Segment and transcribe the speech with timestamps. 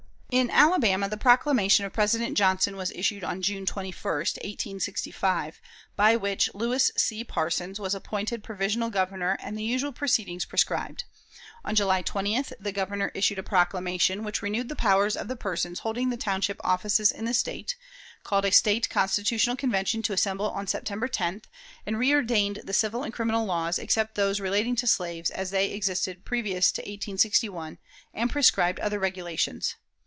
[0.33, 5.59] In Alabama the proclamation of President Johnson was issued on June 21, 1865,
[5.97, 7.25] by which Lewis C.
[7.25, 11.03] Parsons was appointed provisional Governor and the usual proceedings prescribed.
[11.65, 15.79] On July 20th the Governor issued a proclamation, which renewed the powers of the persons
[15.79, 17.75] holding the township offices in the State;
[18.23, 21.43] called a State Constitutional Convention to assemble on September 10th,
[21.85, 26.23] and reordained the civil and criminal laws, except those relating to slaves, as they existed
[26.23, 27.77] previous to 1861,
[28.13, 29.75] and prescribed other regulations.